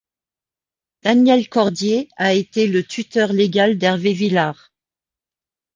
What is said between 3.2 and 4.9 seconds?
légal d'Hervé Vilard.